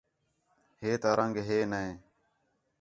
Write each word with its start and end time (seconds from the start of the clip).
ہِے 0.81 0.91
تا 1.01 1.09
رنگ 1.19 1.35
ہِک 1.47 1.61
نے 1.71 1.83